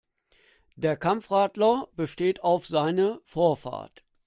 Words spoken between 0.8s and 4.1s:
Kampfradler besteht auf seine Vorfahrt.